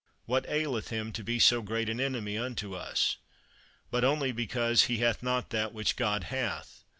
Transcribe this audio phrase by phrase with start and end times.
[0.25, 3.17] What aileth him to be so great an enemy unto us?
[3.91, 6.83] but only because he hath not that which God hath.